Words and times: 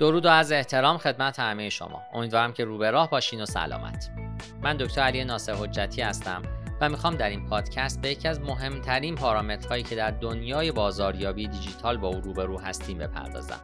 درود 0.00 0.26
و 0.26 0.28
از 0.28 0.52
احترام 0.52 0.98
خدمت 0.98 1.40
همه 1.40 1.68
شما. 1.68 2.02
امیدوارم 2.12 2.52
که 2.52 2.64
رو 2.64 2.78
به 2.78 2.90
راه 2.90 3.10
باشین 3.10 3.42
و 3.42 3.46
سلامت. 3.46 4.10
من 4.62 4.76
دکتر 4.76 5.00
علی 5.00 5.24
ناصر 5.24 5.52
حجتی 5.52 6.02
هستم 6.02 6.42
و 6.80 6.88
می‌خوام 6.88 7.14
در 7.14 7.28
این 7.28 7.46
پادکست 7.46 8.00
به 8.00 8.10
یکی 8.10 8.28
از 8.28 8.40
مهمترین 8.40 9.14
پارامترهایی 9.14 9.82
که 9.82 9.96
در 9.96 10.10
دنیای 10.10 10.72
بازاریابی 10.72 11.48
دیجیتال 11.48 11.96
با 11.96 12.08
او 12.08 12.20
روبرو 12.20 12.60
هستیم 12.60 12.98
بپردازم. 12.98 13.60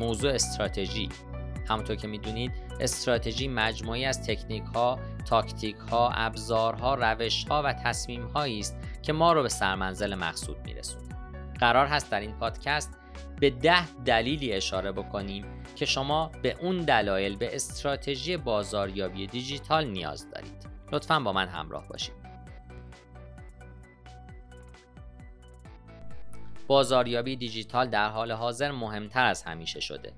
موضوع 0.00 0.32
استراتژی. 0.32 1.08
همونطور 1.68 1.96
که 1.96 2.08
می‌دونید 2.08 2.52
استراتژی 2.80 3.48
مجموعی 3.48 4.04
از 4.04 4.26
تکنیک 4.26 4.64
ها، 4.74 4.98
تاکتیک 5.28 5.76
ها، 5.76 6.10
ابزارها، 6.10 6.94
روش 6.94 7.44
ها 7.44 7.62
و 7.62 7.72
تصمیم 7.72 8.26
هایی 8.26 8.60
است 8.60 8.76
که 9.02 9.12
ما 9.12 9.32
رو 9.32 9.42
به 9.42 9.48
سرمنزل 9.48 10.14
مقصود 10.14 10.56
میرسونه. 10.64 11.08
قرار 11.60 11.86
هست 11.86 12.10
در 12.10 12.20
این 12.20 12.32
پادکست 12.32 12.99
به 13.40 13.50
ده 13.50 13.94
دلیلی 14.04 14.52
اشاره 14.52 14.92
بکنیم 14.92 15.44
که 15.76 15.86
شما 15.86 16.30
به 16.42 16.56
اون 16.60 16.78
دلایل 16.78 17.36
به 17.36 17.54
استراتژی 17.54 18.36
بازاریابی 18.36 19.26
دیجیتال 19.26 19.86
نیاز 19.86 20.30
دارید. 20.30 20.66
لطفا 20.92 21.20
با 21.20 21.32
من 21.32 21.48
همراه 21.48 21.88
باشید. 21.88 22.20
بازاریابی 26.66 27.36
دیجیتال 27.36 27.88
در 27.88 28.08
حال 28.08 28.32
حاضر 28.32 28.70
مهمتر 28.70 29.26
از 29.26 29.42
همیشه 29.42 29.80
شده. 29.80 30.12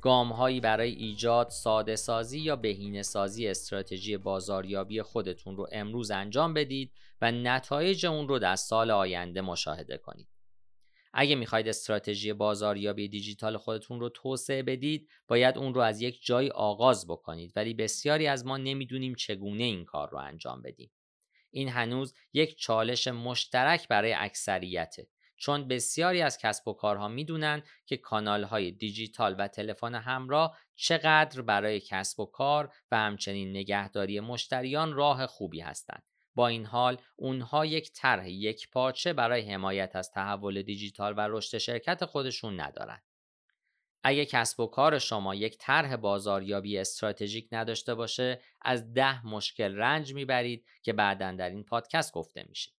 گام 0.00 0.60
برای 0.60 0.90
ایجاد، 0.90 1.48
ساده 1.48 1.96
سازی 1.96 2.40
یا 2.40 2.56
بهینه 2.56 3.02
سازی 3.02 3.48
استراتژی 3.48 4.16
بازاریابی 4.16 5.02
خودتون 5.02 5.56
رو 5.56 5.66
امروز 5.72 6.10
انجام 6.10 6.54
بدید 6.54 6.92
و 7.20 7.32
نتایج 7.32 8.06
اون 8.06 8.28
رو 8.28 8.38
در 8.38 8.56
سال 8.56 8.90
آینده 8.90 9.40
مشاهده 9.40 9.98
کنید. 9.98 10.33
اگه 11.16 11.34
می‌خواید 11.34 11.68
استراتژی 11.68 12.32
بازاریابی 12.32 13.08
دیجیتال 13.08 13.56
خودتون 13.56 14.00
رو 14.00 14.08
توسعه 14.08 14.62
بدید 14.62 15.08
باید 15.28 15.58
اون 15.58 15.74
رو 15.74 15.80
از 15.80 16.00
یک 16.00 16.24
جای 16.24 16.50
آغاز 16.50 17.06
بکنید. 17.06 17.52
ولی 17.56 17.74
بسیاری 17.74 18.26
از 18.26 18.46
ما 18.46 18.56
نمی‌دونیم 18.56 19.14
چگونه 19.14 19.64
این 19.64 19.84
کار 19.84 20.10
رو 20.10 20.18
انجام 20.18 20.62
بدیم. 20.62 20.90
این 21.50 21.68
هنوز 21.68 22.14
یک 22.32 22.58
چالش 22.58 23.08
مشترک 23.08 23.88
برای 23.88 24.12
اکثریته. 24.12 25.08
چون 25.36 25.68
بسیاری 25.68 26.22
از 26.22 26.38
کسب 26.38 26.68
و 26.68 26.72
کارها 26.72 27.08
می‌دونن 27.08 27.62
که 27.86 27.96
کانال 27.96 28.44
های 28.44 28.70
دیجیتال 28.70 29.36
و 29.38 29.48
تلفن 29.48 29.94
همراه 29.94 30.58
چقدر 30.74 31.42
برای 31.42 31.80
کسب 31.80 32.20
و 32.20 32.26
کار 32.26 32.72
و 32.90 32.96
همچنین 32.96 33.50
نگهداری 33.50 34.20
مشتریان 34.20 34.92
راه 34.92 35.26
خوبی 35.26 35.60
هستند 35.60 36.02
با 36.34 36.48
این 36.48 36.66
حال 36.66 37.00
اونها 37.16 37.66
یک 37.66 37.92
طرح 37.92 38.28
یک 38.28 38.70
پارچه 38.70 39.12
برای 39.12 39.50
حمایت 39.52 39.96
از 39.96 40.10
تحول 40.10 40.62
دیجیتال 40.62 41.14
و 41.16 41.20
رشد 41.20 41.58
شرکت 41.58 42.04
خودشون 42.04 42.60
ندارن. 42.60 43.02
اگه 44.06 44.24
کسب 44.24 44.60
و 44.60 44.66
کار 44.66 44.98
شما 44.98 45.34
یک 45.34 45.58
طرح 45.58 45.96
بازاریابی 45.96 46.78
استراتژیک 46.78 47.48
نداشته 47.52 47.94
باشه 47.94 48.40
از 48.62 48.92
ده 48.94 49.26
مشکل 49.26 49.76
رنج 49.76 50.14
می‌برید 50.14 50.66
که 50.82 50.92
بعدا 50.92 51.32
در 51.32 51.50
این 51.50 51.64
پادکست 51.64 52.12
گفته 52.12 52.44
میشه. 52.48 52.72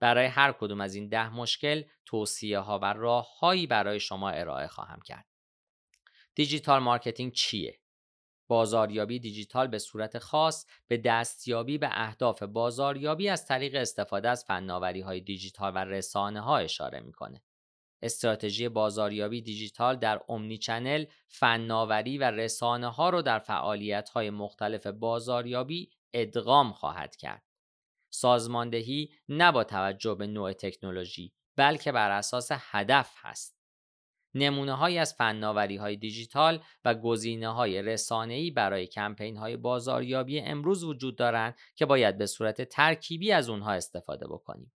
برای 0.00 0.26
هر 0.26 0.52
کدوم 0.52 0.80
از 0.80 0.94
این 0.94 1.08
ده 1.08 1.34
مشکل 1.34 1.82
توصیه 2.04 2.58
ها 2.58 2.78
و 2.78 2.84
راههایی 2.84 3.66
برای 3.66 4.00
شما 4.00 4.30
ارائه 4.30 4.66
خواهم 4.66 5.00
کرد. 5.00 5.26
digital 6.34 6.82
marketing 6.82 7.32
چیه؟ 7.32 7.80
بازاریابی 8.48 9.18
دیجیتال 9.18 9.66
به 9.66 9.78
صورت 9.78 10.18
خاص 10.18 10.66
به 10.88 10.96
دستیابی 10.96 11.78
به 11.78 11.88
اهداف 11.92 12.42
بازاریابی 12.42 13.28
از 13.28 13.46
طریق 13.46 13.74
استفاده 13.74 14.28
از 14.28 14.44
فناوری 14.44 15.00
های 15.00 15.20
دیجیتال 15.20 15.72
و 15.74 15.78
رسانه 15.78 16.40
ها 16.40 16.58
اشاره 16.58 17.00
می‌کنه. 17.00 17.42
استراتژی 18.02 18.68
بازاریابی 18.68 19.42
دیجیتال 19.42 19.96
در 19.96 20.20
اومنی 20.28 20.58
چنل 20.58 21.04
فناوری 21.28 22.18
و 22.18 22.30
رسانه 22.30 22.88
ها 22.88 23.10
رو 23.10 23.22
در 23.22 23.38
فعالیت 23.38 24.08
های 24.08 24.30
مختلف 24.30 24.86
بازاریابی 24.86 25.90
ادغام 26.14 26.72
خواهد 26.72 27.16
کرد. 27.16 27.42
سازماندهی 28.10 29.12
نه 29.28 29.52
با 29.52 29.64
توجه 29.64 30.14
به 30.14 30.26
نوع 30.26 30.52
تکنولوژی 30.52 31.32
بلکه 31.56 31.92
بر 31.92 32.10
اساس 32.10 32.48
هدف 32.52 33.14
هست. 33.16 33.55
نمونه 34.36 34.72
های 34.72 34.98
از 34.98 35.14
فناوری 35.14 35.76
های 35.76 35.96
دیجیتال 35.96 36.62
و 36.84 36.94
گزینه 36.94 37.48
های 37.48 37.82
رسانه‌ای 37.82 38.50
برای 38.50 38.86
کمپین 38.86 39.36
های 39.36 39.56
بازاریابی 39.56 40.40
امروز 40.40 40.84
وجود 40.84 41.16
دارند 41.16 41.56
که 41.74 41.86
باید 41.86 42.18
به 42.18 42.26
صورت 42.26 42.62
ترکیبی 42.62 43.32
از 43.32 43.48
اونها 43.48 43.72
استفاده 43.72 44.26
بکنیم. 44.26 44.72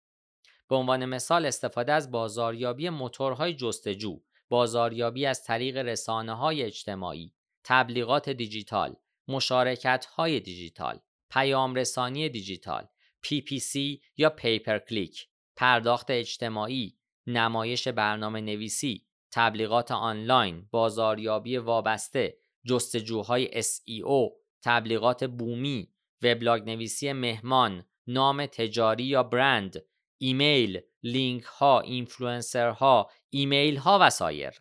به 0.68 0.76
عنوان 0.76 1.04
مثال 1.04 1.46
استفاده 1.46 1.92
از 1.92 2.10
بازاریابی 2.10 2.88
موتورهای 2.88 3.54
جستجو، 3.54 4.20
بازاریابی 4.48 5.26
از 5.26 5.44
طریق 5.44 5.76
رسانه 5.76 6.34
های 6.34 6.62
اجتماعی، 6.62 7.32
تبلیغات 7.64 8.28
دیجیتال، 8.30 8.96
مشارکت 9.28 10.06
های 10.06 10.40
دیجیتال، 10.40 11.00
پیام 11.30 11.74
رسانی 11.74 12.28
دیجیتال، 12.28 12.88
PPC 13.26 13.98
یا 14.16 14.30
pay 14.30 14.54
per 14.54 14.78
click، 14.78 15.28
پرداخت 15.56 16.10
اجتماعی، 16.10 16.96
نمایش 17.26 17.88
برنامه 17.88 18.40
نویسی، 18.40 19.09
تبلیغات 19.32 19.90
آنلاین، 19.90 20.68
بازاریابی 20.70 21.56
وابسته، 21.56 22.38
جستجوهای 22.66 23.62
SEO، 23.62 24.32
تبلیغات 24.62 25.24
بومی، 25.24 25.88
وبلاگ 26.22 26.62
نویسی 26.70 27.12
مهمان، 27.12 27.84
نام 28.06 28.46
تجاری 28.46 29.04
یا 29.04 29.22
برند، 29.22 29.82
ایمیل، 30.18 30.80
لینک 31.02 31.42
ها، 31.42 31.80
اینفلوئنسر 31.80 32.70
ها، 32.70 33.10
ایمیل 33.30 33.76
ها 33.76 33.98
و 34.00 34.10
سایر. 34.10 34.52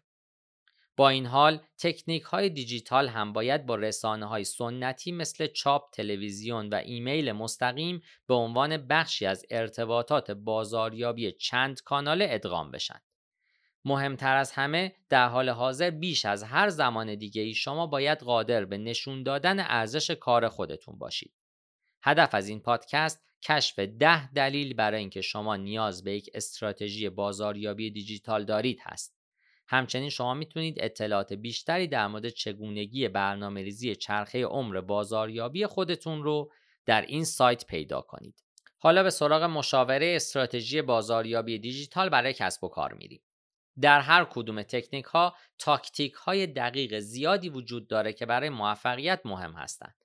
با 0.97 1.09
این 1.09 1.25
حال 1.25 1.59
تکنیک 1.77 2.23
های 2.23 2.49
دیجیتال 2.49 3.07
هم 3.07 3.33
باید 3.33 3.65
با 3.65 3.75
رسانه 3.75 4.25
های 4.25 4.43
سنتی 4.43 5.11
مثل 5.11 5.47
چاپ، 5.47 5.91
تلویزیون 5.91 6.69
و 6.69 6.75
ایمیل 6.75 7.31
مستقیم 7.31 8.01
به 8.27 8.33
عنوان 8.33 8.77
بخشی 8.77 9.25
از 9.25 9.45
ارتباطات 9.49 10.31
بازاریابی 10.31 11.31
چند 11.31 11.81
کاناله 11.81 12.27
ادغام 12.29 12.71
بشن. 12.71 13.01
مهمتر 13.85 14.35
از 14.35 14.51
همه 14.51 14.95
در 15.09 15.27
حال 15.27 15.49
حاضر 15.49 15.89
بیش 15.89 16.25
از 16.25 16.43
هر 16.43 16.69
زمان 16.69 17.15
دیگه 17.15 17.41
ای 17.41 17.53
شما 17.53 17.87
باید 17.87 18.19
قادر 18.19 18.65
به 18.65 18.77
نشون 18.77 19.23
دادن 19.23 19.59
ارزش 19.59 20.11
کار 20.11 20.47
خودتون 20.47 20.97
باشید. 20.97 21.33
هدف 22.03 22.35
از 22.35 22.49
این 22.49 22.59
پادکست 22.59 23.23
کشف 23.43 23.79
ده 23.79 24.31
دلیل 24.31 24.73
برای 24.73 24.99
اینکه 24.99 25.21
شما 25.21 25.55
نیاز 25.55 26.03
به 26.03 26.15
یک 26.15 26.29
استراتژی 26.33 27.09
بازاریابی 27.09 27.91
دیجیتال 27.91 28.45
دارید 28.45 28.79
هست. 28.83 29.19
همچنین 29.67 30.09
شما 30.09 30.33
می‌تونید 30.33 30.77
اطلاعات 30.79 31.33
بیشتری 31.33 31.87
در 31.87 32.07
مورد 32.07 32.29
چگونگی 32.29 33.07
برنامه 33.07 33.61
ریزی 33.61 33.95
چرخه 33.95 34.45
عمر 34.45 34.81
بازاریابی 34.81 35.65
خودتون 35.65 36.23
رو 36.23 36.51
در 36.85 37.01
این 37.01 37.23
سایت 37.23 37.65
پیدا 37.65 38.01
کنید. 38.01 38.43
حالا 38.77 39.03
به 39.03 39.09
سراغ 39.09 39.43
مشاوره 39.43 40.13
استراتژی 40.15 40.81
بازاریابی 40.81 41.59
دیجیتال 41.59 42.09
برای 42.09 42.33
کسب 42.33 42.63
و 42.63 42.67
کار 42.67 42.93
میریم. 42.93 43.21
در 43.81 44.01
هر 44.01 44.25
کدوم 44.25 44.63
تکنیک 44.63 45.05
ها 45.05 45.35
تاکتیک 45.57 46.13
های 46.13 46.47
دقیق 46.47 46.99
زیادی 46.99 47.49
وجود 47.49 47.87
داره 47.87 48.13
که 48.13 48.25
برای 48.25 48.49
موفقیت 48.49 49.21
مهم 49.25 49.53
هستند. 49.53 49.95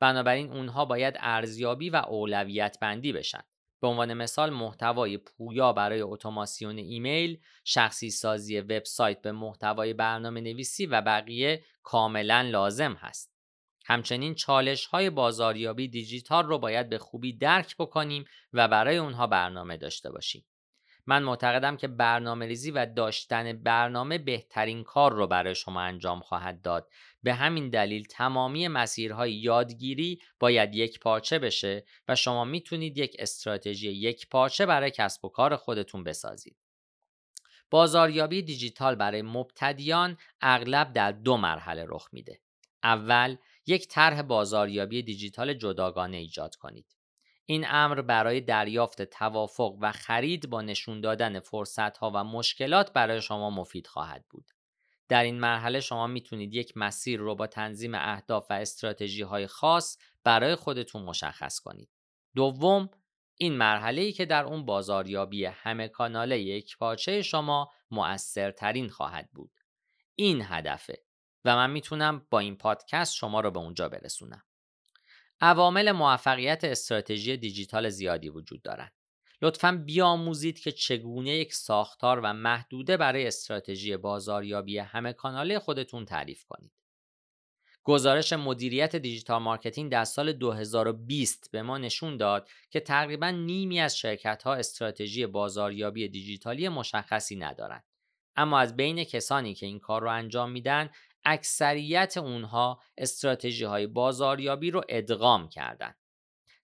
بنابراین 0.00 0.52
اونها 0.52 0.84
باید 0.84 1.14
ارزیابی 1.20 1.90
و 1.90 1.96
اولویت 1.96 2.78
بندی 2.80 3.12
بشن. 3.12 3.42
به 3.82 3.88
عنوان 3.88 4.14
مثال 4.14 4.50
محتوای 4.50 5.18
پویا 5.18 5.72
برای 5.72 6.00
اتوماسیون 6.00 6.78
ایمیل، 6.78 7.40
شخصی 7.64 8.10
سازی 8.10 8.60
وبسایت 8.60 9.22
به 9.22 9.32
محتوای 9.32 9.92
برنامه 9.92 10.40
نویسی 10.40 10.86
و 10.86 11.00
بقیه 11.00 11.64
کاملا 11.82 12.42
لازم 12.42 12.92
هست. 12.92 13.32
همچنین 13.86 14.34
چالش 14.34 14.86
های 14.86 15.10
بازاریابی 15.10 15.88
دیجیتال 15.88 16.44
رو 16.44 16.58
باید 16.58 16.88
به 16.88 16.98
خوبی 16.98 17.32
درک 17.32 17.76
بکنیم 17.76 18.24
و 18.52 18.68
برای 18.68 18.96
اونها 18.96 19.26
برنامه 19.26 19.76
داشته 19.76 20.10
باشیم. 20.10 20.44
من 21.06 21.22
معتقدم 21.22 21.76
که 21.76 21.88
برنامه 21.88 22.46
ریزی 22.46 22.70
و 22.70 22.86
داشتن 22.86 23.52
برنامه 23.52 24.18
بهترین 24.18 24.84
کار 24.84 25.12
رو 25.12 25.26
برای 25.26 25.54
شما 25.54 25.80
انجام 25.80 26.20
خواهد 26.20 26.62
داد. 26.62 26.88
به 27.22 27.34
همین 27.34 27.70
دلیل 27.70 28.04
تمامی 28.04 28.68
مسیرهای 28.68 29.32
یادگیری 29.32 30.20
باید 30.38 30.74
یک 30.74 31.00
پارچه 31.00 31.38
بشه 31.38 31.84
و 32.08 32.16
شما 32.16 32.44
می‌تونید 32.44 32.98
یک 32.98 33.16
استراتژی 33.18 33.92
یک 33.92 34.28
پارچه 34.28 34.66
برای 34.66 34.90
کسب 34.90 35.24
و 35.24 35.28
کار 35.28 35.56
خودتون 35.56 36.04
بسازید. 36.04 36.56
بازاریابی 37.70 38.42
دیجیتال 38.42 38.94
برای 38.94 39.22
مبتدیان 39.22 40.16
اغلب 40.40 40.92
در 40.92 41.12
دو 41.12 41.36
مرحله 41.36 41.84
رخ 41.88 42.08
میده. 42.12 42.40
اول 42.82 43.36
یک 43.66 43.88
طرح 43.88 44.22
بازاریابی 44.22 45.02
دیجیتال 45.02 45.54
جداگانه 45.54 46.16
ایجاد 46.16 46.54
کنید. 46.54 47.01
این 47.52 47.66
امر 47.68 48.02
برای 48.02 48.40
دریافت 48.40 49.02
توافق 49.02 49.76
و 49.80 49.92
خرید 49.92 50.50
با 50.50 50.62
نشون 50.62 51.00
دادن 51.00 51.40
فرصت 51.40 51.96
ها 51.96 52.12
و 52.14 52.24
مشکلات 52.24 52.92
برای 52.92 53.22
شما 53.22 53.50
مفید 53.50 53.86
خواهد 53.86 54.24
بود. 54.30 54.50
در 55.08 55.24
این 55.24 55.40
مرحله 55.40 55.80
شما 55.80 56.06
می‌تونید 56.06 56.54
یک 56.54 56.76
مسیر 56.76 57.20
رو 57.20 57.34
با 57.34 57.46
تنظیم 57.46 57.94
اهداف 57.94 58.50
و 58.50 58.54
استراتژی 58.54 59.22
های 59.22 59.46
خاص 59.46 59.96
برای 60.24 60.54
خودتون 60.54 61.02
مشخص 61.02 61.60
کنید. 61.60 61.90
دوم، 62.34 62.90
این 63.34 63.52
مرحله 63.52 64.02
ای 64.02 64.12
که 64.12 64.24
در 64.24 64.44
اون 64.44 64.64
بازاریابی 64.64 65.44
همه 65.44 65.88
کاناله 65.88 66.40
یک 66.40 66.76
پاچه 66.78 67.22
شما 67.22 67.70
مؤثرترین 67.90 68.88
خواهد 68.88 69.30
بود. 69.32 69.52
این 70.14 70.42
هدفه. 70.44 71.02
و 71.44 71.56
من 71.56 71.70
می‌تونم 71.70 72.26
با 72.30 72.38
این 72.38 72.56
پادکست 72.56 73.14
شما 73.14 73.40
رو 73.40 73.50
به 73.50 73.58
اونجا 73.58 73.88
برسونم. 73.88 74.42
عوامل 75.42 75.92
موفقیت 75.92 76.64
استراتژی 76.64 77.36
دیجیتال 77.36 77.88
زیادی 77.88 78.28
وجود 78.28 78.62
دارند. 78.62 78.92
لطفا 79.42 79.82
بیاموزید 79.86 80.58
که 80.58 80.72
چگونه 80.72 81.30
یک 81.30 81.54
ساختار 81.54 82.20
و 82.20 82.32
محدوده 82.32 82.96
برای 82.96 83.26
استراتژی 83.26 83.96
بازاریابی 83.96 84.78
همه 84.78 85.12
کاناله 85.12 85.58
خودتون 85.58 86.04
تعریف 86.04 86.44
کنید. 86.44 86.72
گزارش 87.82 88.32
مدیریت 88.32 88.96
digital 88.96 89.42
marketing 89.42 89.92
در 89.92 90.04
سال 90.04 90.32
2020 90.32 91.50
به 91.52 91.62
ما 91.62 91.78
نشون 91.78 92.16
داد 92.16 92.48
که 92.70 92.80
تقریبا 92.80 93.30
نیمی 93.30 93.80
از 93.80 93.98
شرکت 93.98 94.42
ها 94.42 94.54
استراتژی 94.54 95.26
بازاریابی 95.26 96.08
دیجیتالی 96.08 96.68
مشخصی 96.68 97.36
ندارند. 97.36 97.84
اما 98.36 98.58
از 98.58 98.76
بین 98.76 99.04
کسانی 99.04 99.54
که 99.54 99.66
این 99.66 99.78
کار 99.78 100.02
رو 100.02 100.10
انجام 100.10 100.50
میدن 100.50 100.90
اکثریت 101.24 102.16
اونها 102.16 102.80
استراتژی 102.98 103.64
های 103.64 103.86
بازاریابی 103.86 104.70
رو 104.70 104.82
ادغام 104.88 105.48
کردند. 105.48 105.96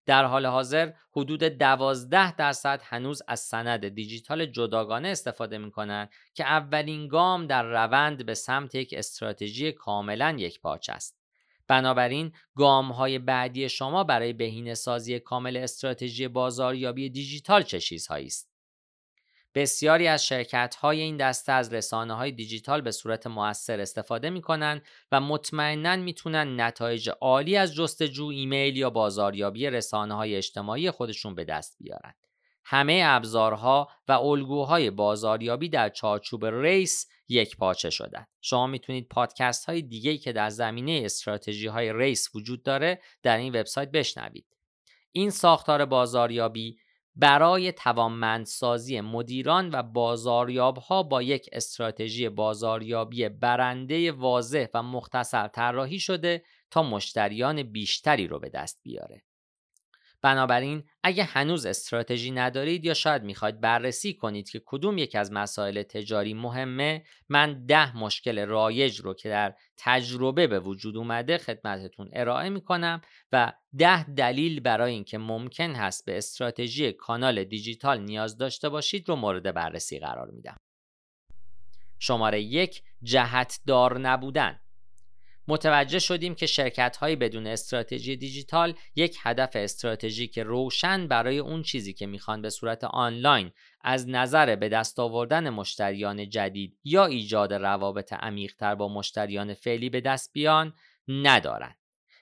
در 0.05 0.25
حال 0.25 0.45
حاضر 0.45 0.91
حدود 1.11 1.43
12 1.43 2.35
درصد 2.35 2.81
هنوز 2.83 3.21
از 3.27 3.39
سند 3.39 3.87
دیجیتال 3.87 4.45
جداگانه 4.45 5.07
استفاده 5.07 5.57
می 5.57 5.71
کنند 5.71 6.09
که 6.33 6.43
اولین 6.45 7.07
گام 7.07 7.47
در 7.47 7.63
روند 7.63 8.25
به 8.25 8.33
سمت 8.33 8.75
یک 8.75 8.93
استراتژی 8.97 9.71
کاملا 9.71 10.35
یک 10.39 10.61
پاچ 10.61 10.89
است. 10.89 11.19
بنابراین 11.67 12.31
گام 12.55 12.91
های 12.91 13.19
بعدی 13.19 13.69
شما 13.69 14.03
برای 14.03 14.33
بهینه 14.33 14.73
سازی 14.73 15.19
کامل 15.19 15.57
استراتژی 15.57 16.27
بازاریابی 16.27 17.09
دیجیتال 17.09 17.63
چه 17.63 17.79
چیزهایی 17.79 18.25
است؟ 18.25 18.48
بسیاری 19.55 20.07
از 20.07 20.25
شرکت 20.25 20.75
های 20.75 21.01
این 21.01 21.17
دسته 21.17 21.51
از 21.51 21.73
رسانه 21.73 22.13
های 22.13 22.31
دیجیتال 22.31 22.81
به 22.81 22.91
صورت 22.91 23.27
موثر 23.27 23.79
استفاده 23.79 24.29
می 24.29 24.41
کنند 24.41 24.81
و 25.11 25.21
مطمئنا 25.21 25.95
می‌تونن 25.95 26.61
نتایج 26.61 27.09
عالی 27.21 27.57
از 27.57 27.75
جستجو 27.75 28.25
ایمیل 28.25 28.77
یا 28.77 28.89
بازاریابی 28.89 29.69
رسانه 29.69 30.15
های 30.15 30.35
اجتماعی 30.35 30.91
خودشون 30.91 31.35
به 31.35 31.43
دست 31.43 31.77
بیارن. 31.79 32.13
همه 32.65 33.01
ابزارها 33.05 33.89
و 34.07 34.11
الگوهای 34.11 34.89
بازاریابی 34.89 35.69
در 35.69 35.89
چارچوب 35.89 36.45
RACE 36.45 37.07
یکپارچه 37.27 37.89
شدن. 37.89 38.25
شما 38.41 38.67
می‌تونید 38.67 39.07
پادکست 39.07 39.65
های 39.65 39.81
دیگه 39.81 40.17
که 40.17 40.33
در 40.33 40.49
زمینه 40.49 41.01
استراتژی 41.05 41.67
های 41.67 41.93
RACE 41.93 42.35
وجود 42.35 42.63
داره 42.63 43.01
در 43.23 43.37
این 43.37 43.55
وبسایت 43.55 43.91
بشنوید. 43.91 44.45
این 45.11 45.29
ساختار 45.29 45.85
بازاریابی 45.85 46.77
برای 47.19 47.71
توانمندسازی 47.71 49.01
مدیران 49.01 49.69
و 49.73 49.83
بازاریابها 49.83 51.03
با 51.03 51.21
یک 51.21 51.49
استراتژی 51.51 52.29
بازاریابی 52.29 53.29
برنده 53.29 54.11
واضح 54.11 54.67
و 54.73 54.83
مختصر 54.83 55.47
طراحی 55.47 55.99
شده 55.99 56.43
تا 56.71 56.83
مشتریان 56.83 57.63
بیشتری 57.63 58.27
رو 58.27 58.39
به 58.39 58.49
دست 58.49 58.79
بیاره. 58.83 59.23
بنابراین 60.21 60.83
اگه 61.03 61.23
هنوز 61.23 61.65
استراتژی 61.65 62.31
ندارید 62.31 62.85
یا 62.85 62.93
شاید 62.93 63.23
می‌خواید 63.23 63.61
بررسی 63.61 64.13
کنید 64.13 64.49
که 64.49 64.61
کدوم 64.65 64.97
یک 64.97 65.15
از 65.15 65.31
مسائل 65.31 65.83
تجاری 65.83 66.33
مهمه 66.33 67.03
من 67.29 67.65
ده 67.65 67.97
مشکل 67.97 68.45
رایج 68.45 68.99
رو 68.99 69.13
که 69.13 69.29
در 69.29 69.55
تجربه 69.77 70.47
به 70.47 70.59
وجود 70.59 70.97
اومده 70.97 71.37
خدمتتون 71.37 72.09
ارائه 72.13 72.49
می‌کنم 72.49 73.01
و 73.31 73.53
ده 73.77 74.03
دلیل 74.03 74.59
برای 74.59 74.93
اینکه 74.93 75.17
ممکن 75.17 75.71
هست 75.75 76.05
به 76.05 76.17
استراتژی 76.17 76.91
کانال 76.91 77.43
دیجیتال 77.43 78.01
نیاز 78.01 78.37
داشته 78.37 78.69
باشید 78.69 79.09
رو 79.09 79.15
مورد 79.15 79.53
بررسی 79.53 79.99
قرار 79.99 80.31
میدم. 80.31 80.57
شماره 81.99 82.41
یک 82.41 82.83
جهتدار 83.03 83.99
نبودن. 83.99 84.59
متوجه 85.49 85.99
شدیم 85.99 86.35
که 86.35 86.45
شرکت 86.45 86.97
های 86.97 87.15
بدون 87.15 87.47
استراتژی 87.47 88.15
دیجیتال 88.15 88.73
یک 88.95 89.17
هدف 89.21 89.51
استراتژیک 89.55 90.39
روشن 90.39 91.07
برای 91.07 91.39
اون 91.39 91.63
چیزی 91.63 91.93
که 91.93 92.07
می‌خوان 92.07 92.41
به 92.41 92.49
صورت 92.49 92.83
آنلاین 92.83 93.51
از 93.81 94.09
نظر 94.09 94.55
به 94.55 94.69
دست 94.69 94.99
آوردن 94.99 95.49
مشتریان 95.49 96.29
جدید 96.29 96.77
یا 96.83 97.05
ایجاد 97.05 97.53
روابط 97.53 98.13
عمیقتر 98.13 98.75
با 98.75 98.87
مشتریان 98.87 99.53
فعلی 99.53 99.89
به 99.89 100.01
دست 100.01 100.33
بیان 100.33 100.73
ندارند. 101.07 101.75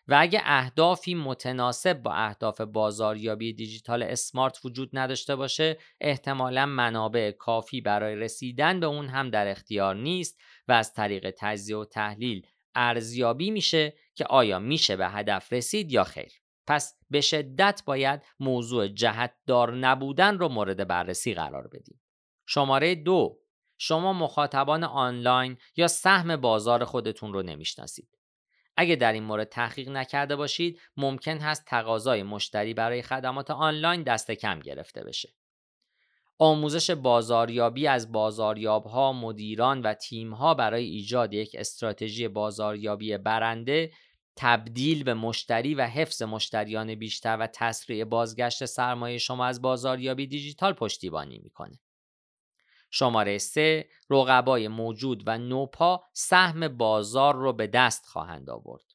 و 0.07 0.18
اگه 0.19 0.41
اهدافی 0.44 1.15
متناسب 1.15 1.94
با 1.94 2.13
اهداف 2.13 2.62
بازاریابی 2.62 3.53
دیجیتال 3.53 4.03
اسمارت 4.03 4.65
وجود 4.65 4.89
نداشته 4.94 5.35
باشه 5.35 5.77
احتمالا 6.01 6.65
منابع 6.65 7.31
کافی 7.31 7.81
برای 7.81 8.15
رسیدن 8.15 8.80
به 8.80 8.85
اون 8.85 9.07
هم 9.07 9.30
در 9.30 9.47
اختیار 9.47 9.95
نیست 9.95 10.39
و 10.68 10.71
از 10.71 10.94
طریق 10.94 11.33
تجزیه 11.38 11.77
و 11.77 11.85
تحلیل 11.85 12.45
ارزیابی 12.77 13.51
میشه 13.51 13.94
که 14.15 14.25
آیا 14.25 14.59
میشه 14.59 14.95
به 14.95 15.07
هدف 15.07 15.53
رسید 15.53 15.91
یا 15.91 16.03
خیر. 16.03 16.31
پس 16.68 16.95
به 17.09 17.21
شدت 17.21 17.81
باید 17.85 18.24
موضوع 18.39 18.88
جهتدار 18.88 19.75
نبودن 19.75 20.38
رو 20.38 20.50
مورد 20.50 20.88
بررسی 20.88 21.33
قرار 21.33 21.68
بدیم. 21.68 22.01
شماره 22.45 22.95
دو 22.95 23.39
شما 23.77 24.13
مخاطبان 24.13 24.83
آنلاین 24.83 25.57
یا 25.75 25.88
سهم 25.88 26.35
بازار 26.35 26.83
خودتون 26.83 27.33
رو 27.33 27.44
نمی‌شناسید. 27.44 28.09
اگه 28.77 28.95
در 28.95 29.13
این 29.13 29.23
مورد 29.23 29.50
تحقیق 29.50 29.89
نکرده 29.89 30.35
باشید 30.35 30.81
ممکن 30.97 31.38
هست 31.38 31.65
تقاضای 31.65 32.23
مشتری 32.23 32.73
برای 32.73 33.01
خدمات 33.01 33.51
آنلاین 33.51 34.03
دست 34.03 34.31
کم 34.31 34.59
گرفته 34.59 35.03
بشه. 35.03 35.33
آموزش 36.39 36.92
بازاریابی 36.92 37.88
از 37.88 38.12
بازاریابها، 38.12 39.13
مدیران 39.13 39.81
و 39.81 39.94
تیمها 39.94 40.54
برای 40.54 40.84
ایجاد 40.84 41.34
یک 41.34 41.56
استراتژی 41.60 42.28
بازاریابی 42.28 43.18
برنده 43.18 43.92
تبدیل 44.36 45.04
به 45.04 45.13
مشتری 45.13 45.75
و 45.75 45.86
حفظ 45.86 46.22
مشتریان 46.22 46.95
بیشتر 46.95 47.38
و 47.39 47.48
تسریع 47.54 48.04
بازگشت 48.04 48.66
سرمایه 48.66 49.18
شما 49.18 49.45
از 49.45 49.62
بازاریابی 49.62 50.28
دیجیتال 50.28 50.74
پشتیبانی 50.74 51.39
می‌کنه. 51.39 51.80
شماره 52.92 53.38
3 53.38 53.88
رقبای 54.10 54.68
موجود 54.68 55.24
و 55.25 55.38
نوپا 55.38 56.04
سهم 56.13 56.68
بازار 56.68 57.36
رو 57.36 57.54
به 57.54 57.68
دست 57.68 58.06
خواهند 58.06 58.50
آورد. 58.50 58.86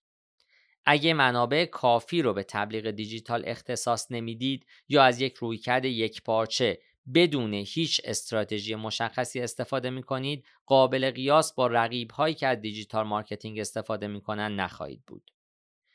اگه 0.85 1.15
منابع 1.15 1.65
کافی 1.65 2.23
رو 2.23 2.35
به 2.35 2.43
تبلیغ 2.43 2.91
دیجیتال 2.91 3.43
اختصاص 3.47 4.07
نمی‌دید 4.11 4.67
یا 4.89 5.03
از 5.03 5.21
یک 5.21 5.35
رویکرد 5.35 5.85
یکپارچه 5.85 6.79
بدون 7.15 7.55
هیچ 7.55 8.01
استراتژی 8.05 8.75
مشخصی 8.75 9.41
استفاده 9.41 9.91
می 9.91 10.03
کنید 10.03 10.45
قابل 10.67 11.11
قیاس 11.11 11.55
با 11.55 11.67
رقیب 11.67 12.11
هایی 12.11 12.35
که 12.35 12.47
از 12.47 12.61
digital 12.61 13.07
marketing 13.07 13.59
استفاده 13.59 14.07
می 14.07 14.21
کنند 14.21 14.61
نخواهید 14.61 15.03
بود. 15.07 15.31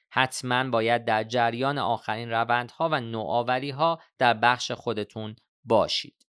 حتما 0.09 0.69
باید 0.69 1.05
در 1.05 1.23
جریان 1.23 1.77
آخرین 1.77 2.29
روندها 2.29 2.89
و 2.91 3.01
نوآوری 3.01 3.69
ها 3.69 4.01
در 4.17 4.33
بخش 4.33 4.71
خودتون 4.71 5.35
باشید. 5.65 6.27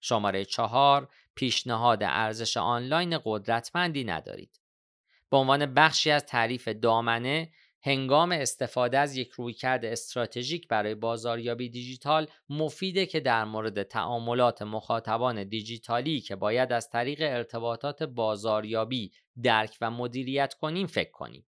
شماره 0.00 0.44
چهار 0.44 1.08
پیشنهاد 1.34 2.02
ارزش 2.02 2.56
آنلاین 2.56 3.18
قدرتمندی 3.24 4.04
ندارید. 4.04 4.60
به 5.30 5.36
عنوان 5.36 5.74
بخشی 5.74 6.10
از 6.10 6.26
تعریف 6.26 6.68
دامنه 6.68 7.52
هنگام 7.86 8.32
استفاده 8.32 8.98
از 8.98 9.16
یک 9.16 9.30
رویکرد 9.30 9.84
استراتژیک 9.84 10.68
برای 10.68 10.94
بازاریابی 10.94 11.68
دیجیتال 11.68 12.26
مفیده 12.48 13.06
که 13.06 13.20
در 13.20 13.44
مورد 13.44 13.82
تعاملات 13.82 14.62
مخاطبان 14.62 15.44
دیجیتالی 15.44 16.20
که 16.20 16.36
باید 16.36 16.72
از 16.72 16.88
طریق 16.88 17.18
ارتباطات 17.22 18.02
بازاریابی 18.02 19.12
درک 19.42 19.76
و 19.80 19.90
مدیریت 19.90 20.54
کنیم 20.54 20.86
فکر 20.86 21.10
کنیم. 21.10 21.46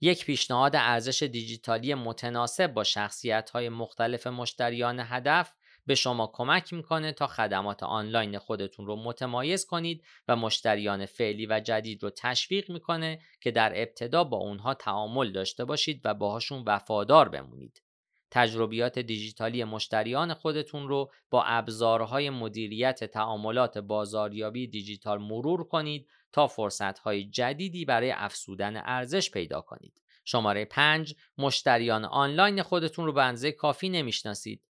یک 0.00 0.24
پیشنهاد 0.24 0.76
ارزش 0.76 1.22
دیجیتالی 1.22 1.94
متناسب 1.94 2.72
با 2.72 2.84
شخصیت 2.84 3.50
های 3.50 3.68
مختلف 3.68 4.26
مشتریان 4.26 5.00
هدف 5.00 5.52
به 5.86 5.94
شما 5.94 6.30
کمک 6.32 6.72
می‌کنه 6.72 7.12
تا 7.12 7.26
خدمات 7.26 7.82
آنلاین 7.82 8.38
خودتون 8.38 8.86
رو 8.86 8.96
متمایز 8.96 9.66
کنید 9.66 10.04
و 10.28 10.36
مشتریان 10.36 11.06
فعلی 11.06 11.46
و 11.46 11.60
جدید 11.60 12.02
رو 12.02 12.10
تشویق 12.10 12.70
می‌کنه 12.70 13.20
که 13.40 13.50
در 13.50 13.72
ابتدا 13.82 14.24
با 14.24 14.36
اونها 14.36 14.74
تعامل 14.74 15.32
داشته 15.32 15.64
باشید 15.64 16.00
و 16.04 16.14
باهاشون 16.14 16.62
وفادار 16.66 17.28
بمونید. 17.28 17.82
تجربیات 18.30 18.98
دیجیتالی 18.98 19.64
مشتریان 19.64 20.34
خودتون 20.34 20.88
رو 20.88 21.12
با 21.30 21.42
ابزارهای 21.44 22.30
مدیریت 22.30 23.04
تعاملات 23.04 23.78
بازاریابی 23.78 24.66
دیجیتال 24.66 25.18
مرور 25.18 25.64
کنید 25.64 26.08
تا 26.32 26.46
فرصتهای 26.46 27.24
جدیدی 27.24 27.84
برای 27.84 28.10
افزودن 28.10 28.76
ارزش 28.76 29.30
پیدا 29.30 29.60
کنید. 29.60 30.02
شماره 30.24 30.64
5 30.64 31.14
مشتریان 31.38 32.04
آنلاین 32.04 32.62
خودتون 32.62 33.06
رو 33.06 33.12
به 33.12 33.22
اندازه 33.22 33.52
کافی 33.52 33.88
نمی‌شناسید 33.88 34.62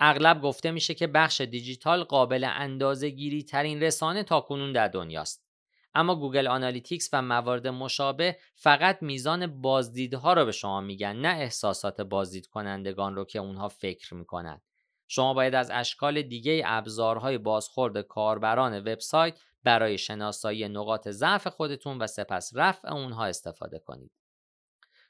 اغلب 0.00 0.42
گفته 0.42 0.70
میشه 0.70 0.94
که 0.94 1.06
بخش 1.06 1.40
دیجیتال 1.40 2.04
قابل 2.04 2.44
اندازه 2.44 3.10
گیری 3.10 3.42
ترین 3.42 3.82
رسانه 3.82 4.22
تا 4.22 4.40
کنون 4.40 4.72
در 4.72 4.88
دنیاست. 4.88 5.46
اما 5.94 6.14
Google 6.14 6.46
Analytics 6.46 7.08
و 7.12 7.22
موارد 7.22 7.66
مشابه 7.66 8.36
فقط 8.54 9.02
میزان 9.02 9.60
بازدیدها 9.60 10.32
رو 10.32 10.44
به 10.44 10.52
شما 10.52 10.80
میگن 10.80 11.16
نه 11.16 11.28
احساسات 11.28 12.00
بازدید 12.00 12.46
کنندگان 12.46 13.16
رو 13.16 13.24
که 13.24 13.38
اونها 13.38 13.68
فکر 13.68 14.14
می‌کنن. 14.14 14.60
شما 15.08 15.34
باید 15.34 15.54
از 15.54 15.70
اشکال 15.70 16.22
دیگه 16.22 16.62
ابزارهای 16.66 17.38
بازخورد 17.38 18.00
کاربران 18.00 18.78
وبسایت 18.78 19.38
برای 19.64 19.98
شناسایی 19.98 20.68
نقاط 20.68 21.08
ضعف 21.08 21.46
خودتون 21.46 21.98
و 21.98 22.06
سپس 22.06 22.50
رفع 22.54 22.92
اونها 22.92 23.26
استفاده 23.26 23.78
کنید. 23.78 24.10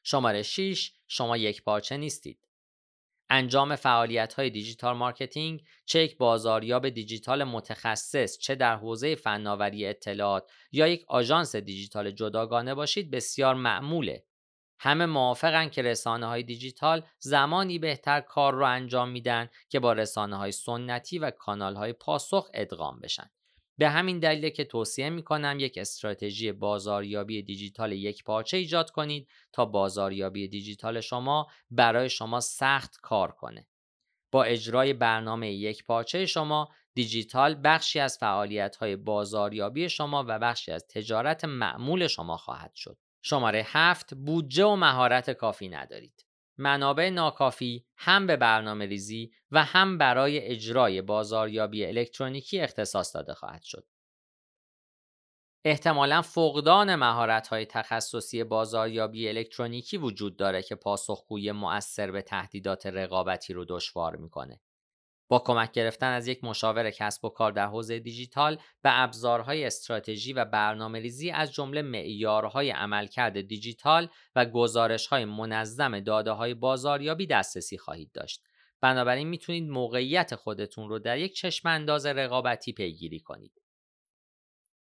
شماره 0.03 0.43
6 0.43 0.93
شما 1.07 1.37
یکپارچه 1.37 1.97
نیستید. 1.97 2.46
انجام 3.31 3.77
فعالیت 3.77 4.35
های 4.35 4.51
digital 4.51 4.97
marketing 4.97 5.65
چه 5.85 6.03
یک 6.03 6.17
بازاریاب 6.17 6.89
دیجیتال 6.89 7.45
متخصص 7.45 8.39
چه 8.39 8.55
در 8.55 8.77
حوزه 8.77 9.15
فناوری 9.15 9.87
اطلاعات 9.87 10.51
یا 10.73 10.87
یک 10.87 11.05
آژانس 11.09 11.57
دیجیتال 11.57 12.11
جداگانه 12.11 12.75
باشید 12.75 13.11
بسیار 13.11 13.55
معموله. 13.55 14.25
همه 14.79 15.07
موافقن 15.07 15.69
که 15.69 15.83
رسانه 15.83 16.27
های 16.27 16.43
دیجیتال 16.43 17.03
زمانی 17.19 17.79
بهتر 17.79 18.21
کار 18.21 18.55
رو 18.55 18.67
انجام 18.67 19.09
میدن 19.09 19.49
که 19.69 19.81
با 19.81 19.93
رسانه 19.93 20.37
های 20.37 20.53
سنتی 20.53 21.19
و 21.19 21.31
کانال 21.31 21.77
های 21.77 21.93
پاسخ 21.93 22.51
ادغام 22.55 23.01
بشن. 23.01 23.31
به 23.79 23.89
همین 23.89 24.19
دلیل 24.19 24.51
که 24.51 24.65
توصیه 24.65 25.11
می 25.11 25.23
کنم 25.23 25.57
یک 25.61 25.79
استراتژی 25.79 26.53
بازاریابی 26.53 27.43
دیجیتال 27.43 27.93
یک 27.93 28.25
پارچه 28.25 28.57
ایجاد 28.57 28.91
کنید 28.91 29.29
تا 29.53 29.65
بازاریابی 29.65 30.49
دیجیتال 30.49 31.01
شما 31.01 31.47
برای 31.71 32.11
شما 32.11 32.41
سخت 32.41 32.97
کار 33.03 33.33
کنه. 33.33 33.69
با 34.33 34.45
اجرای 34.45 34.93
برنامه 34.93 35.53
یک 35.53 35.85
پارچه 35.85 36.27
شما 36.27 36.69
دیجیتال 36.95 37.61
بخشی 37.65 38.01
از 38.01 38.19
فعالیت 38.19 38.77
های 38.77 38.97
بازاریابی 38.97 39.89
شما 39.89 40.25
و 40.29 40.39
بخشی 40.39 40.73
از 40.73 40.87
تجارت 40.87 41.45
معمول 41.45 42.07
شما 42.07 42.37
خواهد 42.37 42.75
شد. 42.75 42.99
شماره 43.23 43.63
هفت 43.67 44.15
بودجه 44.15 44.65
و 44.65 44.77
مهارت 44.77 45.31
کافی 45.31 45.69
ندارید. 45.69 46.26
منابع 46.59 47.11
ناکافی 47.11 47.87
هم 47.97 48.27
به 48.27 48.37
برنامه 48.37 48.87
ریزی 48.87 49.33
و 49.51 49.65
هم 49.65 49.99
برای 49.99 50.39
اجرای 50.39 51.03
بازاریابی 51.03 51.87
الکترونیکی 51.87 52.61
اختصاص 52.61 53.17
داده 53.17 53.35
خواهد 53.35 53.63
شد. 53.63 53.87
احتمالا 55.65 56.23
فقدان 56.23 56.95
مهارت‌های 56.95 57.67
تخصصی 57.67 58.45
بازاریابی 58.45 59.29
الکترونیکی 59.29 59.97
وجود 59.97 60.37
داره 60.37 60.63
که 60.63 60.75
پاسخگوی 60.75 61.53
مؤثر 61.53 62.11
به 62.11 62.23
تهدیدات 62.23 62.87
رقابتی 62.87 63.53
رو 63.53 63.65
دشوار 63.69 64.17
می‌کنه. 64.17 64.61
با 65.29 65.39
کمک 65.39 65.73
گرفتن 65.73 66.13
از 66.13 66.29
یک 66.29 66.45
مشاور 66.45 66.91
کسب 66.91 67.25
و 67.25 67.29
کار 67.29 67.53
در 67.53 67.67
حوزه 67.67 67.99
دیجیتال 67.99 68.57
به 68.83 69.03
ابزارهای 69.03 69.65
استراتژی 69.65 70.33
و 70.33 70.45
برنامه 70.45 71.01
ریزی 71.01 71.31
از 71.31 71.53
جمله 71.53 71.83
معیارهای 71.83 72.71
عملکرد 72.71 73.41
دیجیتال 73.41 74.09
و 74.37 74.47
گزارشهای 74.47 75.25
منظم 75.25 76.01
داده 76.01 76.31
های 76.31 76.55
بازاریابی 76.55 77.27
دسترسی 77.27 77.79
خواهید 77.79 78.13
داشت. 78.13 78.45
بنابراین 78.81 79.29
می‌تونید 79.29 79.71
موقعیت 79.71 80.35
خودتون 80.35 80.89
رو 80.89 80.99
در 80.99 81.19
یک 81.19 81.35
چشم 81.35 81.69
انداز 81.69 82.07
رقابتی 82.07 82.73
پیگیری 82.73 83.21
کنید. 83.21 83.63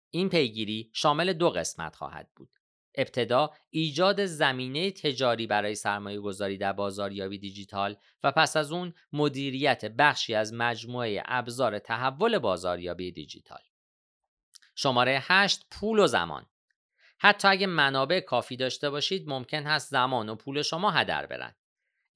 این 0.09 0.29
پیگیری 0.29 0.89
شامل 0.93 1.33
دو 1.33 1.49
قسمت 1.49 1.95
خواهد 1.95 2.29
بود. 2.35 2.49
ابتدا 2.97 3.51
ایجاد 3.69 4.25
زمینه 4.25 4.91
تجاری 4.91 5.47
برای 5.47 5.75
سرمایه 5.75 6.19
گذاری 6.19 6.57
در 6.57 6.73
بازاریابی 6.73 7.37
دیجیتال 7.37 7.97
و 8.23 8.31
پس 8.31 8.57
از 8.57 8.71
اون 8.71 8.93
مدیریت 9.13 9.85
بخشی 9.85 10.35
از 10.35 10.53
مجموعه 10.53 11.23
ابزار 11.25 11.79
تحول 11.79 12.39
بازاریابی 12.39 13.11
دیجیتال. 13.11 13.61
شماره 14.75 15.19
8 15.21 15.65
پول 15.71 15.99
و 15.99 16.07
زمان 16.07 16.45
حتی 17.17 17.47
اگه 17.47 17.67
منابع 17.67 18.19
کافی 18.19 18.57
داشته 18.57 18.89
باشید 18.89 19.29
ممکن 19.29 19.63
هست 19.63 19.89
زمان 19.89 20.29
و 20.29 20.35
پول 20.35 20.61
شما 20.61 20.91
هدر 20.91 21.25
برن. 21.25 21.55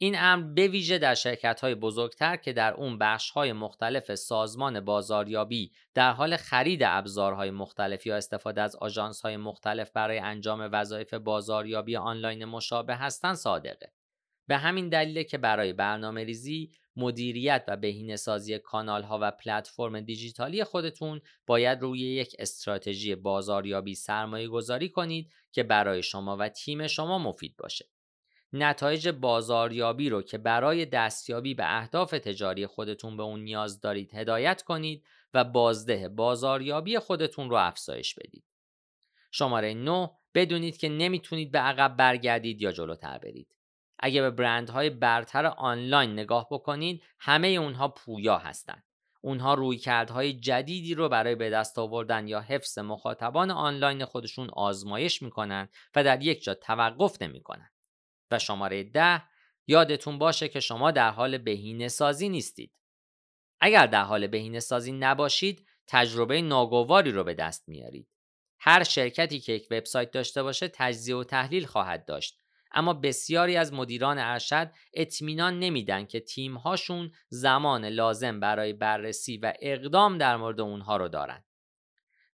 این 0.01 0.15
امر 0.19 0.53
به 0.53 0.67
ویژه 0.67 0.97
در 0.97 1.15
شرکت 1.15 1.61
های 1.61 1.75
بزرگتر 1.75 2.35
که 2.35 2.53
در 2.53 2.73
اون 2.73 2.97
بخش 2.97 3.29
های 3.29 3.53
مختلف 3.53 4.15
سازمان 4.15 4.79
بازاریابی 4.79 5.71
در 5.93 6.11
حال 6.11 6.37
خرید 6.37 6.81
ابزارهای 6.83 7.51
مختلف 7.51 8.05
یا 8.05 8.17
استفاده 8.17 8.61
از 8.61 8.75
آژانس 8.75 9.21
های 9.21 9.37
مختلف 9.37 9.91
برای 9.91 10.19
انجام 10.19 10.69
وظایف 10.71 11.13
بازاریابی 11.13 11.95
آنلاین 11.95 12.45
مشابه 12.45 12.95
هستند 12.95 13.35
صادقه. 13.35 13.93
به 14.47 14.57
همین 14.57 14.89
دلیل 14.89 15.23
که 15.23 15.37
برای 15.37 15.73
برنامه 15.73 16.23
ریزی، 16.23 16.71
مدیریت 16.95 17.63
و 17.67 17.77
بهینه 17.77 18.15
سازی 18.15 18.59
کانال 18.59 19.03
ها 19.03 19.19
و 19.21 19.31
پلتفرم 19.31 20.01
دیجیتالی 20.01 20.63
خودتون 20.63 21.21
باید 21.45 21.81
روی 21.81 21.99
یک 21.99 22.35
استراتژی 22.39 23.15
بازاریابی 23.15 23.95
سرمایه 23.95 24.47
گذاری 24.47 24.89
کنید 24.89 25.31
که 25.51 25.63
برای 25.63 26.03
شما 26.03 26.37
و 26.37 26.49
تیم 26.49 26.87
شما 26.87 27.19
مفید 27.19 27.55
باشه. 27.57 27.89
نتایج 28.53 29.09
بازاریابی 29.09 30.09
رو 30.09 30.21
که 30.21 30.37
برای 30.37 30.85
دستیابی 30.85 31.53
به 31.53 31.77
اهداف 31.77 32.11
تجاری 32.11 32.67
خودتون 32.67 33.17
به 33.17 33.23
اون 33.23 33.39
نیاز 33.39 33.81
دارید 33.81 34.15
هدایت 34.15 34.61
کنید 34.61 35.05
و 35.33 35.43
بازده 35.43 36.09
بازاریابی 36.09 36.99
خودتون 36.99 37.49
رو 37.49 37.55
افزایش 37.55 38.15
بدید. 38.15 38.43
شماره 39.31 39.73
9 39.73 40.09
بدونید 40.33 40.77
که 40.77 40.89
نمی‌تونید 40.89 41.51
به 41.51 41.59
عقب 41.59 41.97
برگردید 41.97 42.61
یا 42.61 42.71
جلوتر 42.71 43.17
برید. 43.17 43.55
اگه 43.99 44.21
به 44.21 44.29
برندهای 44.29 44.89
برتر 44.89 45.45
آنلاین 45.45 46.13
نگاه 46.13 46.47
بکنید 46.51 47.03
همه 47.19 47.47
اونها 47.47 47.87
پویا 47.87 48.37
هستند. 48.37 48.83
اونها 49.21 49.53
رویکردهای 49.53 50.33
جدیدی 50.33 50.93
رو 50.93 51.09
برای 51.09 51.35
به 51.35 51.49
دست 51.49 51.79
آوردن 51.79 52.27
یا 52.27 52.41
حفظ 52.41 52.79
مخاطبان 52.79 53.51
آنلاین 53.51 54.05
خودشون 54.05 54.49
آزمایش 54.49 55.21
می‌کنن 55.21 55.69
و 55.95 56.03
در 56.03 56.23
یک 56.23 56.43
جا 56.43 56.53
توقف 56.53 57.21
نمی‌کنن. 57.21 57.69
و 58.31 58.39
شماره 58.39 58.83
ده 58.83 59.23
یادتون 59.67 60.17
باشه 60.17 60.47
که 60.47 60.59
شما 60.59 60.91
در 60.91 61.09
حال 61.09 61.37
بهینه 61.37 61.87
سازی 61.87 62.29
نیستید. 62.29 62.71
اگر 63.59 63.87
در 63.87 64.03
حال 64.03 64.27
بهینه 64.27 64.59
سازی 64.59 64.91
نباشید 64.91 65.67
تجربه 65.87 66.41
ناگواری 66.41 67.11
رو 67.11 67.23
به 67.23 67.33
دست 67.33 67.69
میارید. 67.69 68.07
هر 68.59 68.83
شرکتی 68.83 69.39
که 69.39 69.53
یک 69.53 69.67
وبسایت 69.71 70.11
داشته 70.11 70.43
باشه 70.43 70.67
تجزیه 70.67 71.15
و 71.15 71.23
تحلیل 71.23 71.65
خواهد 71.65 72.05
داشت 72.05 72.39
اما 72.71 72.93
بسیاری 72.93 73.57
از 73.57 73.73
مدیران 73.73 74.19
ارشد 74.19 74.71
اطمینان 74.93 75.59
نمیدن 75.59 76.05
که 76.05 76.19
تیمهاشون 76.19 77.11
زمان 77.29 77.85
لازم 77.85 78.39
برای 78.39 78.73
بررسی 78.73 79.37
و 79.37 79.53
اقدام 79.61 80.17
در 80.17 80.37
مورد 80.37 80.61
اونها 80.61 80.97
رو 80.97 81.07
دارن. 81.07 81.43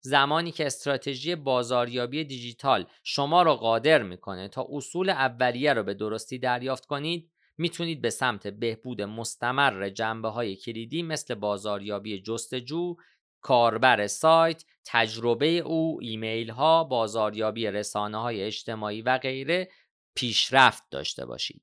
زمانی 0.07 0.53
که 0.53 0.67
استراتژی 0.67 1.35
بازاریابی 1.35 2.25
دیجیتال 2.25 2.87
شما 3.03 3.43
را 3.43 3.57
قادر 3.57 4.03
می‌کنه 4.03 4.49
تا 4.49 4.67
اصول 4.71 5.11
اولیه 5.11 5.73
رو 5.73 5.83
به 5.83 5.95
درستی 5.95 6.39
دریافت 6.39 6.87
کنید 6.87 7.31
می‌تونید 7.59 8.03
به 8.03 8.11
سمت 8.11 8.47
بهبود 8.47 9.03
مستمر 9.03 9.89
جنبه 9.89 10.29
های 10.29 10.57
کلیدی 10.57 11.03
مثل 11.03 11.35
بازاریابی 11.35 12.23
جستجو، 12.23 12.97
کاربر 13.41 14.07
سایت، 14.07 14.65
تجربه 14.85 15.47
او، 15.47 15.99
ایمیل 16.03 16.51
ها، 16.51 16.85
بازاریابی 16.85 17.67
رسانه 17.67 18.23
های 18.23 18.43
اجتماعی 18.43 19.03
و 19.03 19.19
غیره 19.19 19.69
پیشرفت 20.15 20.83
داشته 20.91 21.27
باشید. 21.27 21.63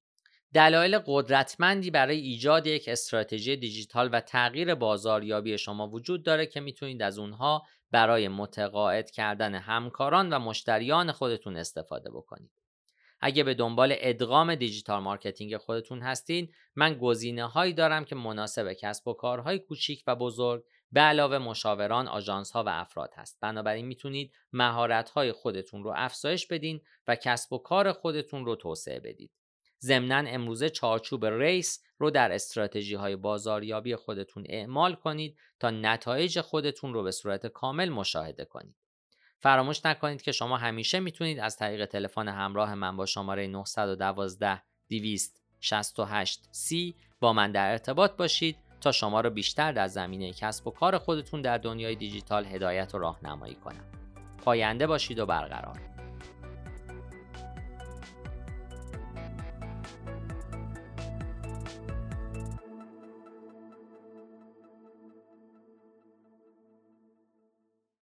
دلایل 0.54 1.00
قدرتمندی 1.06 1.92
برای 1.92 2.18
ایجاد 2.18 2.68
یک 2.68 2.88
استراتژی 2.88 3.56
دیجیتال 3.56 4.10
و 4.14 4.22
تغییر 4.22 4.76
بازاریابی 4.76 5.58
شما 5.58 5.88
وجود 5.88 6.24
داره 6.24 6.46
که 6.46 6.60
می‌تونید 6.60 7.02
از 7.02 7.20
اونها 7.20 7.64
برای 7.92 8.28
متقاعد 8.28 9.12
کردن 9.12 9.56
همکاران 9.56 10.34
و 10.34 10.40
مشتریان 10.40 11.12
خودتون 11.12 11.58
استفاده 11.58 12.10
بکنید. 12.10 12.52
اگه 13.22 13.44
به 13.44 13.54
دنبال 13.54 13.96
ادغام 13.98 14.56
digital 14.56 15.02
marketing 15.04 15.58
خودتون 15.58 16.02
هستید، 16.02 16.54
من 16.76 16.94
گزینه 16.94 17.46
هایی 17.46 17.74
دارم 17.74 18.06
که 18.06 18.16
مناسب 18.16 18.74
کسب 18.74 19.08
و 19.08 19.14
کارهای 19.14 19.60
کوچیک 19.60 20.04
و 20.08 20.16
بزرگ 20.16 20.64
به 20.92 21.00
علاوه 21.00 21.38
مشاوران، 21.38 22.08
آژانس 22.08 22.52
ها 22.52 22.64
و 22.64 22.70
افراد 22.70 23.14
هست. 23.16 23.38
بنابراین 23.42 23.86
می‌تونید 23.86 24.32
مهارت 24.54 25.10
های 25.10 25.32
خودتون 25.32 25.84
رو 25.84 25.94
افزایش 25.96 26.48
بدین 26.48 26.82
و 27.08 27.16
کسب 27.16 27.54
و 27.54 27.58
کار 27.58 27.92
خودتون 27.92 28.46
رو 28.46 28.56
توسعه 28.56 29.00
بدید. 29.00 29.32
ضمنا 29.82 30.24
امروزه 30.28 30.70
چارچوب 30.70 31.26
ریس 31.26 31.84
رو 31.98 32.12
در 32.12 32.32
استراتژی 32.32 32.96
های 32.96 33.16
بازاریابی 33.16 33.96
خودتون 33.96 34.46
اعمال 34.50 34.96
کنید 34.96 35.38
تا 35.60 35.70
نتایج 35.70 36.42
خودتون 36.42 36.94
رو 36.94 37.04
به 37.04 37.12
صورت 37.12 37.48
کامل 37.48 37.90
مشاهده 37.90 38.46
کنید. 38.46 38.76
فراموش 39.40 39.86
نکنید 39.86 40.22
که 40.22 40.32
شما 40.32 40.58
همیشه 40.58 41.00
می‌تونید 41.00 41.40
از 41.40 41.58
طریق 41.58 41.86
تلفن 41.86 42.28
همراه 42.28 42.76
من 42.76 42.98
با 42.98 43.06
شماره 43.06 43.48
912 43.48 44.62
268 44.90 46.44
c 46.54 46.96
با 47.20 47.34
من 47.34 47.52
در 47.52 47.72
ارتباط 47.72 48.12
باشید 48.12 48.58
تا 48.82 48.92
شما 48.92 49.22
را 49.22 49.30
بیشتر 49.30 49.72
در 49.72 49.88
زمینه 49.88 50.34
کسب 50.34 50.68
و 50.68 50.72
کار 50.72 50.98
خودتون 50.98 51.42
در 51.42 51.58
دنیای 51.58 51.96
دیجیتال 51.96 52.46
هدایت 52.46 52.96
و 52.96 52.98
راهنمایی 52.98 53.56
کنم. 53.56 53.86
پاینده 54.38 54.88
باشید 54.88 55.20
و 55.20 55.26
برقرار. 55.26 55.91